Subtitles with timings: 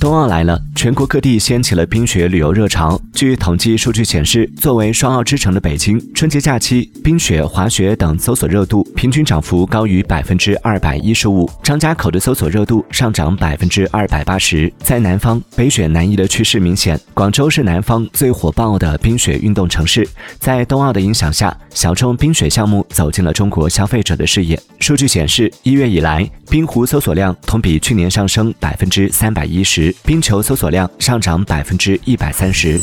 [0.00, 3.00] 冬奥来了，全国各地掀起了冰雪旅游热潮。
[3.14, 11.50] 据统计数据显示，作为双奥之城的北京，春节假期冰雪、滑雪等搜索热度平均涨幅高于百分之二百一十五。
[11.62, 14.70] 张家口的搜索热度上涨百分之二百八十。
[14.80, 17.00] 在南方，北雪南移的趋势明显。
[17.14, 20.06] 广州是南方最火爆的冰雪运动城市。
[20.38, 24.60] 在冬奥的影响下，小众冰雪项目走进了中国消费者的视野。
[24.78, 29.94] 数据显示，一月以来，冰壶搜索量同比去年上升百分之三百一十。
[30.04, 32.78] 冰球搜索量上涨百分之一百三十。